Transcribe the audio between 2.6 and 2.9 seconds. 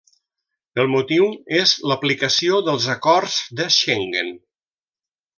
dels